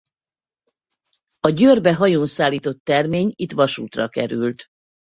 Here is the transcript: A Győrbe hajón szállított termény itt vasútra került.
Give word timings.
A 1.39 1.49
Győrbe 1.49 1.95
hajón 1.95 2.25
szállított 2.25 2.83
termény 2.83 3.31
itt 3.35 3.51
vasútra 3.51 4.07
került. 4.09 4.65